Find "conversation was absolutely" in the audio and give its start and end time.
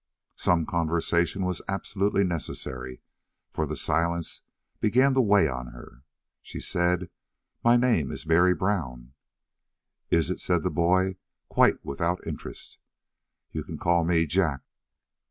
0.65-2.23